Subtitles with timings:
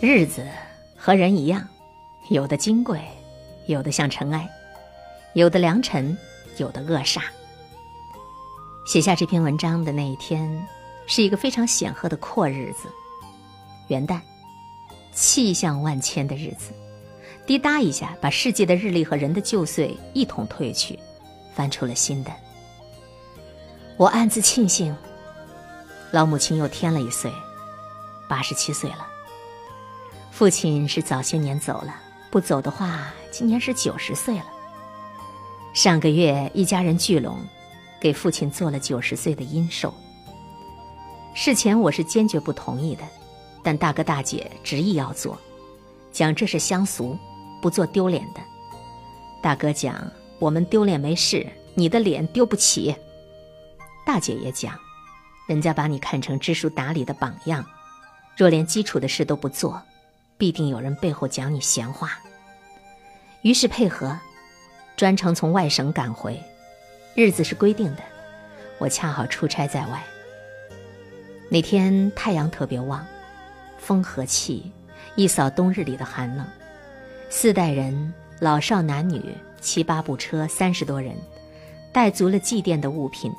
[0.00, 0.46] 日子
[0.96, 1.68] 和人一样，
[2.30, 2.98] 有的金贵，
[3.66, 4.48] 有的像尘埃，
[5.34, 6.16] 有的良辰，
[6.56, 7.20] 有的恶煞。
[8.86, 10.66] 写下这篇文章的那一天，
[11.06, 12.88] 是一个非常显赫的阔日子——
[13.88, 14.18] 元旦，
[15.12, 16.72] 气象万千的日子。
[17.46, 20.98] 滴答一下，把世界的日历和人的旧岁一同褪去，
[21.54, 22.32] 翻出了新的。
[23.98, 24.96] 我暗自庆幸，
[26.10, 27.30] 老母亲又添了一岁，
[28.26, 29.06] 八十七岁了。
[30.30, 31.94] 父亲是早些年走了，
[32.30, 34.46] 不走的话，今年是九十岁了。
[35.74, 37.38] 上个月一家人聚拢，
[38.00, 39.92] 给父亲做了九十岁的阴寿。
[41.34, 43.04] 事前我是坚决不同意的，
[43.62, 45.38] 但大哥大姐执意要做，
[46.12, 47.16] 讲这是乡俗。
[47.62, 48.40] 不做丢脸的，
[49.42, 52.96] 大哥讲我们丢脸没事，你的脸丢不起。
[54.06, 54.74] 大姐也讲，
[55.46, 57.62] 人家把你看成知书达理的榜样，
[58.34, 59.78] 若连基础的事都不做，
[60.40, 62.18] 必定有人背后讲你闲话。
[63.42, 64.18] 于是配合，
[64.96, 66.42] 专程从外省赶回，
[67.14, 68.02] 日子是规定的，
[68.78, 70.02] 我恰好出差在外。
[71.50, 73.06] 那天太阳特别旺，
[73.76, 74.72] 风和气，
[75.14, 76.46] 一扫冬日里的寒冷。
[77.28, 79.22] 四代人，老少男女，
[79.60, 81.14] 七八部车，三十多人，
[81.92, 83.30] 带足了祭奠的物品，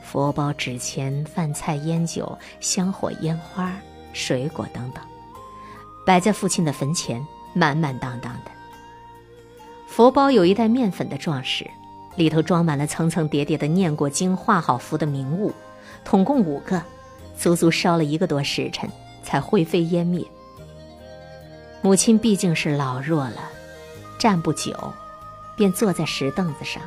[0.00, 3.74] 佛包、纸钱、饭菜、烟酒、香火、烟花、
[4.12, 5.02] 水果等等，
[6.06, 8.50] 摆在父亲的坟前，满满当当的。
[9.88, 11.68] 佛包有一袋面粉的壮实，
[12.14, 15.52] 里头装满了层层叠叠的念过经、画好符的名物，
[16.04, 16.80] 统共五个，
[17.36, 18.88] 足足烧了一个多时辰，
[19.24, 20.24] 才灰飞烟灭。
[21.82, 23.50] 母亲毕竟是老弱了，
[24.16, 24.72] 站不久，
[25.56, 26.80] 便坐在石凳子上，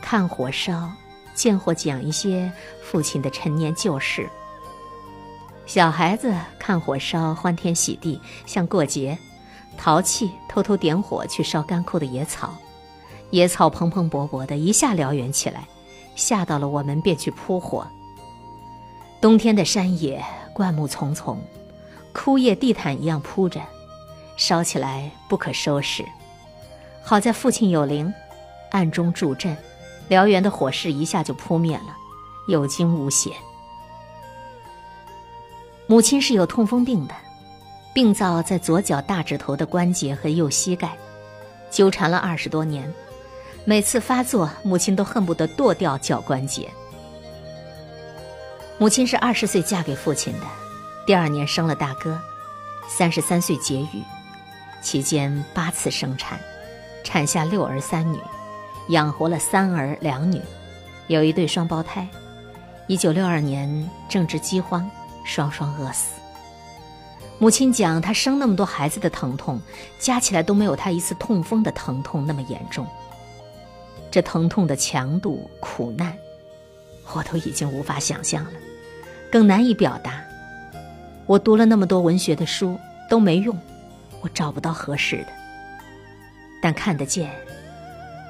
[0.00, 0.88] 看火烧，
[1.34, 4.28] 见或讲一些父亲的陈年旧事。
[5.70, 9.16] 小孩子看火烧，欢天喜地，像过节，
[9.78, 12.52] 淘气，偷偷点火去烧干枯的野草，
[13.30, 15.68] 野草蓬蓬勃勃的，一下燎原起来，
[16.16, 17.86] 吓到了我们，便去扑火。
[19.20, 20.20] 冬天的山野，
[20.52, 21.40] 灌木丛丛，
[22.12, 23.60] 枯叶地毯一样铺着。
[24.36, 26.04] 烧起来不可收拾，
[27.00, 28.12] 好在父亲有灵，
[28.72, 29.56] 暗中助阵，
[30.08, 31.96] 燎原的火势一下就扑灭了，
[32.48, 33.32] 有惊无险。
[35.90, 37.14] 母亲是有痛风病的，
[37.92, 40.96] 病灶在左脚大指头的关节和右膝盖，
[41.68, 42.88] 纠缠了二十多年，
[43.64, 46.70] 每次发作，母亲都恨不得剁掉脚关节。
[48.78, 50.46] 母亲是二十岁嫁给父亲的，
[51.04, 52.16] 第二年生了大哥，
[52.88, 54.00] 三十三岁结育。
[54.80, 56.38] 期间八次生产，
[57.02, 58.20] 产下六儿三女，
[58.90, 60.40] 养活了三儿两女，
[61.08, 62.06] 有一对双胞胎。
[62.86, 64.88] 一九六二年正值饥荒，
[65.24, 66.20] 双双饿死。
[67.38, 69.60] 母亲讲，她生那么多孩子的疼痛，
[69.98, 72.86] 加起来都没有她一次痛风的疼痛那么严重。
[74.10, 76.12] 这疼痛的强度、苦难，
[77.14, 78.50] 我都已经无法想象了，
[79.30, 80.22] 更难以表达。
[81.26, 83.56] 我读了那么多文学的书，都没用。
[84.20, 85.28] 我找不到合适的，
[86.60, 87.30] 但看得见，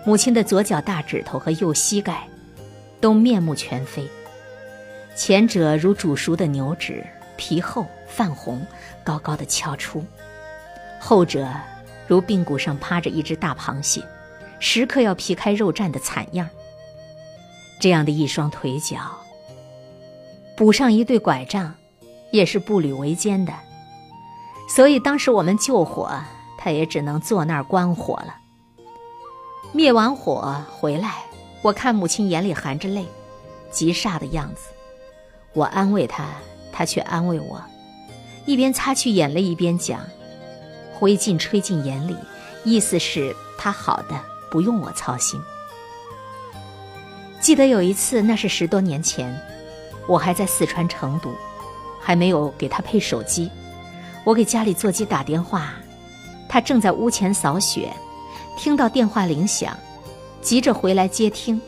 [0.07, 2.29] 母亲的左脚大指头和右膝盖，
[3.01, 4.09] 都面目全非。
[5.21, 7.05] 前者如煮熟的牛脂，
[7.37, 8.67] 皮厚泛红，
[9.05, 10.01] 高高的翘出；
[10.99, 11.47] 后者
[12.07, 14.03] 如髌骨上趴着一只大螃蟹，
[14.61, 16.49] 时刻要皮开肉绽的惨样。
[17.79, 18.99] 这样的一双腿脚，
[20.57, 21.75] 补上一对拐杖，
[22.33, 23.53] 也是步履维艰的。
[24.71, 26.11] 所以当时我们救火，
[26.57, 28.35] 他也只能坐那儿观火了。
[29.73, 31.17] 灭完火回来，
[31.61, 33.05] 我看母亲眼里含着泪，
[33.71, 34.63] 急煞的样子。
[35.53, 36.27] 我安慰他，
[36.71, 37.61] 他却安慰我，
[38.47, 40.01] 一边擦去眼泪，一边讲
[40.95, 42.17] ：“灰烬吹进眼里，
[42.65, 45.41] 意思是他好的，不用我操心。”
[47.41, 49.35] 记得有一次，那是十多年前，
[50.07, 51.35] 我还在四川成都，
[52.01, 53.51] 还没有给他配手机。
[54.23, 55.73] 我给家里座机打电话，
[56.49, 57.93] 他正在屋前扫雪，
[58.57, 59.77] 听到电话铃响，
[60.43, 61.61] 急着回来接听，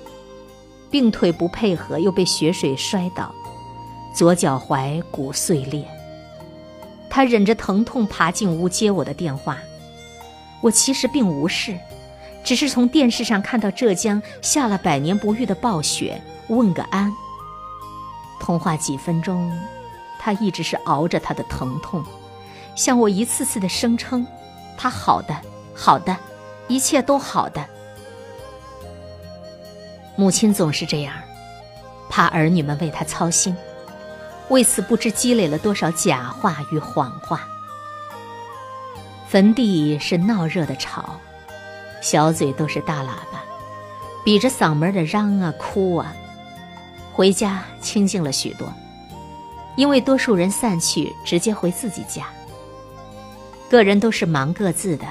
[0.90, 3.34] 病腿不配合，又被雪水摔倒，
[4.14, 5.84] 左脚踝骨碎裂。
[7.08, 9.58] 他忍着疼痛爬进屋接我的电话，
[10.62, 11.78] 我其实并无事，
[12.42, 17.12] 只是从电视上看到浙江下了百年不遇的暴雪，问个安。
[18.40, 19.52] 通话几分钟，
[20.18, 22.02] 他一直是熬着他的疼痛。
[22.74, 24.26] 向我一次次的声称，
[24.78, 25.36] 他好的，
[25.74, 26.16] 好的，
[26.68, 27.62] 一切都好的。
[30.16, 31.14] 母亲总是这样，
[32.08, 33.54] 怕儿女们为他操心，
[34.48, 37.46] 为此不知积累了多少假话与谎话。
[39.28, 41.18] 坟地是闹热的吵，
[42.02, 43.42] 小嘴都是大喇叭，
[44.24, 46.14] 比着嗓门的嚷啊哭啊。
[47.12, 48.70] 回家清静了许多，
[49.76, 52.26] 因为多数人散去，直接回自己家。
[53.70, 55.06] 个人都是忙各自的，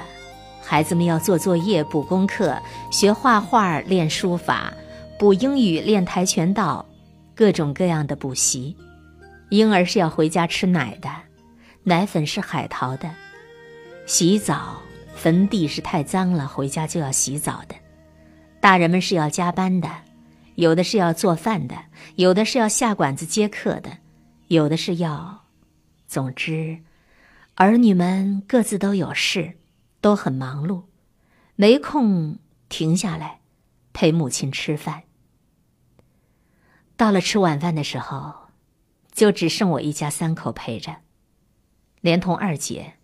[0.62, 2.56] 孩子们要做作业、补功课、
[2.92, 4.72] 学画画、练书法、
[5.18, 6.86] 补英语、练跆拳道，
[7.34, 8.76] 各种各样的补习。
[9.52, 11.10] 婴儿是要回家吃奶的，
[11.82, 13.14] 奶粉是海淘的。
[14.06, 14.80] 洗澡，
[15.14, 17.74] 坟地是太脏了，回家就要洗澡的。
[18.60, 19.90] 大人们是要加班的。
[20.54, 21.76] 有的是要做饭的，
[22.16, 23.98] 有的是要下馆子接客的，
[24.48, 25.44] 有的是要……
[26.06, 26.78] 总之，
[27.54, 29.58] 儿女们各自都有事，
[30.00, 30.84] 都很忙碌，
[31.56, 32.38] 没空
[32.70, 33.40] 停下来
[33.92, 35.02] 陪母亲吃饭。
[36.96, 38.41] 到了吃晚饭的时候，
[39.12, 40.96] 就只剩我一家三口陪着，
[42.00, 42.94] 连同二姐。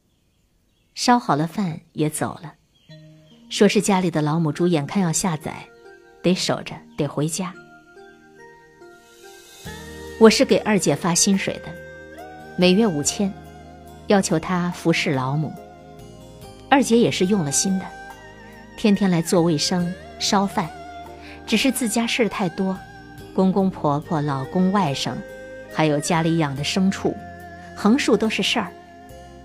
[0.94, 2.54] 烧好了饭也走了，
[3.48, 5.68] 说是家里的老母猪眼看要下崽。
[6.20, 7.54] 得守着，得回家。
[10.18, 11.72] 我是给二姐发薪水的，
[12.56, 13.32] 每月五千，
[14.08, 15.52] 要求她服侍老母。
[16.68, 17.86] 二姐也是用了心的，
[18.76, 20.68] 天天来做卫生、烧饭。
[21.46, 22.76] 只是自家事儿太多，
[23.32, 25.14] 公公婆婆、老公外甥，
[25.72, 27.16] 还有家里养的牲畜，
[27.76, 28.68] 横竖都是事儿。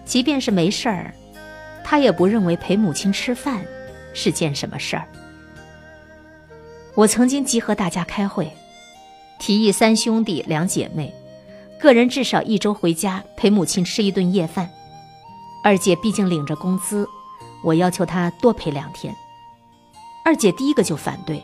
[0.05, 1.13] 即便是没事儿，
[1.83, 3.63] 他也不认为陪母亲吃饭
[4.13, 5.07] 是件什么事儿。
[6.95, 8.51] 我曾经集合大家开会，
[9.39, 11.13] 提议三兄弟两姐妹，
[11.79, 14.69] 个人至少一周回家陪母亲吃一顿夜饭。
[15.63, 17.07] 二姐毕竟领着工资，
[17.63, 19.15] 我要求她多陪两天。
[20.25, 21.41] 二姐第一个就反对，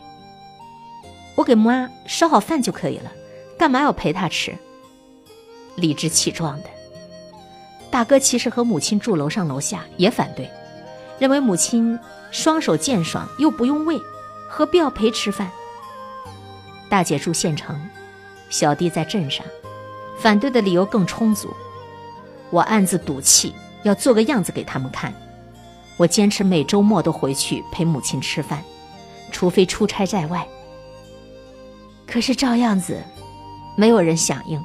[1.35, 3.09] 我给妈烧好饭就可以了，
[3.57, 4.53] 干嘛要陪她吃？
[5.79, 6.69] 理直气壮的。
[7.89, 10.47] 大哥其实和母亲住楼上楼下，也反对，
[11.17, 11.97] 认为母亲
[12.29, 13.99] 双手健爽又不用喂。
[14.47, 15.49] 何必要陪吃饭？
[16.89, 17.79] 大姐住县城，
[18.49, 19.45] 小弟在镇上，
[20.17, 21.53] 反对的理由更充足。
[22.49, 23.53] 我暗自赌气，
[23.83, 25.13] 要做个样子给他们看。
[25.97, 28.63] 我坚持每周末都回去陪母亲吃饭，
[29.31, 30.47] 除非出差在外。
[32.07, 32.99] 可是照样子，
[33.77, 34.59] 没有人响应，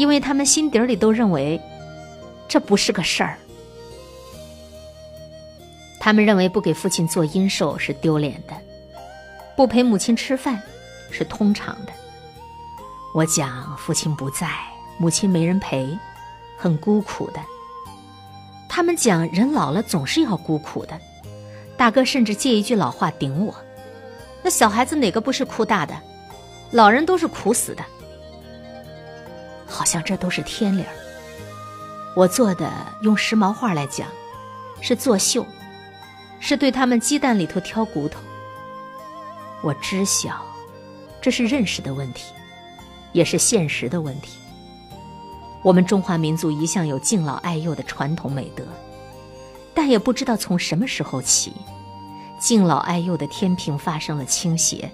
[0.00, 1.60] 因为他们心底里都认为
[2.48, 3.36] 这不是个事儿。
[6.00, 8.54] 他们认为不给父亲做阴寿是丢脸的。
[9.54, 10.58] 不陪母亲吃饭，
[11.10, 11.92] 是通常的。
[13.14, 14.48] 我讲父亲不在，
[14.96, 15.86] 母亲没人陪，
[16.56, 17.40] 很孤苦的。
[18.70, 20.98] 他们讲人老了总是要孤苦的。
[21.76, 23.54] 大哥甚至借一句老话顶我
[24.42, 25.94] ：“那小孩子哪个不是哭大的？
[26.70, 27.84] 老人都是苦死的。”
[29.70, 30.92] 好像这都是天理儿。
[32.16, 32.70] 我做的
[33.02, 34.08] 用时髦话来讲，
[34.80, 35.46] 是作秀，
[36.40, 38.20] 是对他们鸡蛋里头挑骨头。
[39.62, 40.44] 我知晓，
[41.20, 42.32] 这是认识的问题，
[43.12, 44.38] 也是现实的问题。
[45.62, 48.64] 我们中华民族一向有敬老爱幼的传统美德，
[49.74, 51.52] 但也不知道从什么时候起，
[52.40, 54.90] 敬老爱幼的天平发生了倾斜，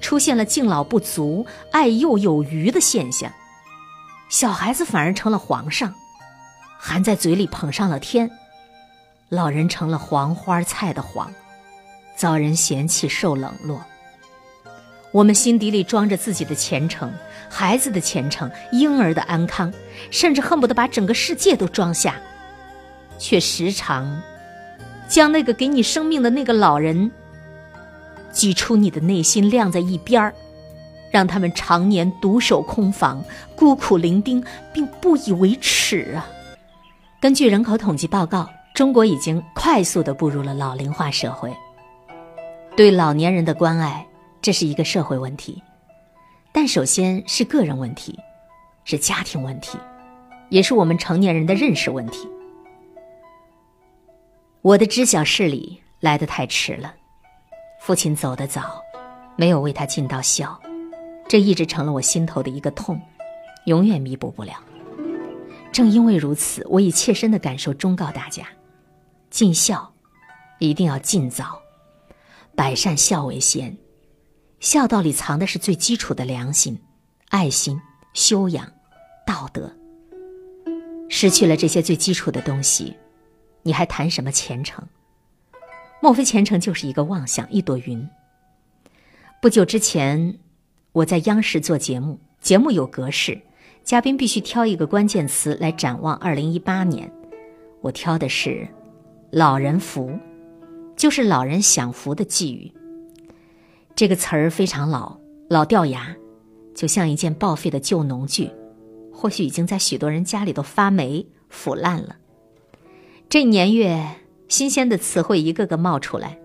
[0.00, 3.30] 出现了敬老不足、爱幼有余的现象。
[4.28, 5.94] 小孩子反而成了皇上，
[6.78, 8.28] 含在嘴里捧上了天；
[9.30, 11.32] 老人成了黄花菜的黄。
[12.14, 13.80] 遭人嫌弃，受冷落。
[15.12, 17.10] 我们心底里装着自己的前程、
[17.48, 19.72] 孩子的前程、婴儿的安康，
[20.10, 22.16] 甚至恨不得把整个世界都装下，
[23.18, 24.20] 却时常
[25.08, 27.10] 将那个给你生命的那个老人
[28.30, 30.34] 挤出你的内心，晾在一边儿，
[31.10, 33.22] 让他们常年独守空房、
[33.56, 36.26] 孤苦伶仃，并不以为耻啊！
[37.20, 41.52] 根据人口统计报告，中国已经快速的步入了老龄化社会。
[42.76, 44.06] 对老年人的关爱，
[44.40, 45.60] 这是一个社会问题，
[46.52, 48.16] 但首先是个人问题，
[48.84, 49.76] 是家庭问题，
[50.48, 52.28] 也是我们成年人的认识问题。
[54.62, 56.94] 我的知晓事理来得太迟了，
[57.80, 58.80] 父亲走得早，
[59.34, 60.56] 没有为他尽到孝，
[61.28, 63.00] 这一直成了我心头的一个痛，
[63.66, 64.54] 永远弥补不了。
[65.70, 68.48] 正因为如此，我以切身的感受忠告大家：
[69.28, 69.92] 尽孝，
[70.58, 71.60] 一定要尽早。
[72.56, 73.76] 百善孝为先，
[74.58, 76.80] 孝道里藏的是最基础的良心、
[77.28, 77.78] 爱心、
[78.14, 78.66] 修养、
[79.26, 79.70] 道德。
[81.10, 82.96] 失去了这些最基础的东西，
[83.62, 84.84] 你还谈什么前程？
[86.00, 88.08] 莫非前程就是一个妄想，一朵云？
[89.40, 90.38] 不久之前，
[90.92, 93.38] 我在央视做节目，节目有格式，
[93.84, 97.10] 嘉宾必须挑一个关键词来展望二零一八年。
[97.80, 98.66] 我挑的是
[99.30, 100.10] 老人福，
[100.96, 102.72] 就是老人享福的寄语。
[103.94, 105.16] 这个词儿非常老，
[105.48, 106.16] 老掉牙，
[106.74, 108.50] 就像一件报废的旧农具，
[109.12, 112.16] 或许已经在许多人家里都发霉腐烂了。
[113.28, 114.04] 这年月，
[114.48, 116.38] 新鲜的词汇一个个冒出来，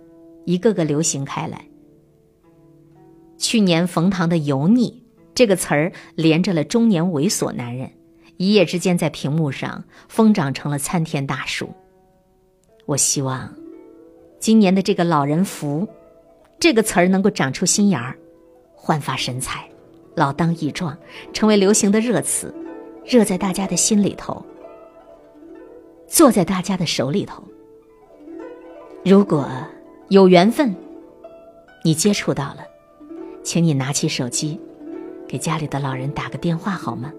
[0.45, 1.65] 一个个流行开来。
[3.43, 5.03] 去年冯唐的“油腻”
[5.35, 7.91] 这个词儿连着了中年猥琐男人，
[8.37, 11.69] 一夜之间在屏幕上疯长成了参天大树。
[12.85, 13.53] 我希望，
[14.39, 15.85] 今年的这个“老人福”
[16.57, 18.17] 这个词儿能够长出心眼儿，
[18.73, 19.67] 焕发神采，
[20.15, 20.97] 老当益壮，
[21.33, 22.55] 成为流行的热词，
[23.05, 24.41] 热在大家的心里头，
[26.07, 27.43] 坐在大家的手里头。
[29.03, 29.45] 如果
[30.07, 30.73] 有缘分，
[31.83, 32.67] 你接触到了。
[33.43, 34.59] 请你拿起手机，
[35.27, 37.11] 给家里的老人打个电话好吗？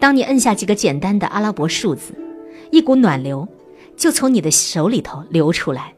[0.00, 2.12] 当你摁下几个简单的阿拉伯数字，
[2.72, 3.46] 一股暖流
[3.96, 5.94] 就从你的手里头流出来，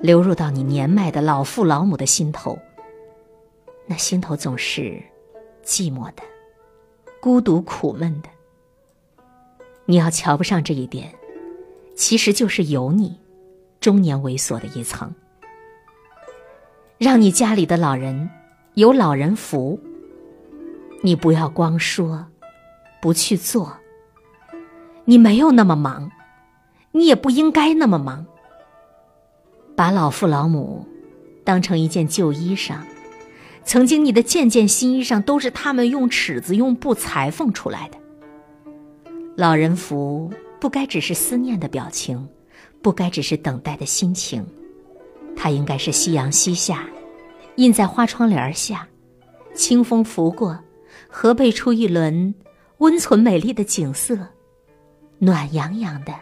[0.00, 2.58] 流入到你年迈的老父老母的心头。
[3.86, 5.02] 那心头总是
[5.64, 6.22] 寂寞的、
[7.20, 8.28] 孤独苦闷的。
[9.86, 11.12] 你要瞧不上这一点，
[11.96, 13.18] 其实就是油腻、
[13.80, 15.12] 中年猥琐的一层，
[16.98, 18.30] 让你家里的老人。
[18.74, 19.78] 有老人福，
[21.02, 22.26] 你不要光说，
[23.02, 23.76] 不去做。
[25.04, 26.10] 你没有那么忙，
[26.92, 28.24] 你也不应该那么忙。
[29.74, 30.86] 把老父老母
[31.42, 32.76] 当成一件旧衣裳，
[33.64, 37.98] 曾经你的件件新衣裳都是他们用尺子用布裁缝出来的。
[39.36, 42.28] 老人福不该只是思念的表情，
[42.80, 44.46] 不该只是等待的心情，
[45.34, 46.88] 它应该是夕阳西下。
[47.60, 48.88] 印在花窗帘下，
[49.54, 50.58] 清风拂过，
[51.10, 52.34] 河背出一轮
[52.78, 54.16] 温存美丽的景色，
[55.18, 56.14] 暖洋洋的，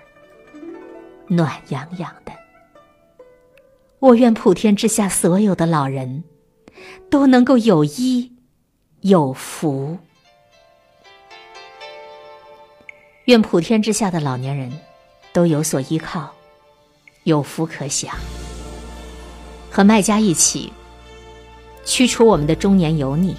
[1.28, 2.32] 暖洋洋的。
[4.00, 6.24] 我愿普天之下所有的老人，
[7.08, 8.32] 都能够有衣
[9.02, 9.96] 有福。
[13.26, 14.72] 愿普天之下的老年人，
[15.32, 16.34] 都有所依靠，
[17.22, 18.12] 有福可享。
[19.70, 20.72] 和卖家一起。
[21.88, 23.34] 驱除我们的中年油腻，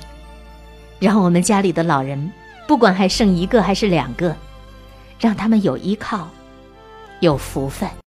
[0.99, 2.31] 让我们家里的老人，
[2.67, 4.35] 不管还剩一个还是两个，
[5.19, 6.27] 让他们有依靠，
[7.19, 7.89] 有福分。